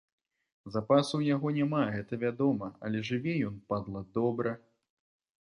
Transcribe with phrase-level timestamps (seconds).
[0.75, 4.57] Запасу ў яго няма, гэта вядома, але жыве ён, падла, добра.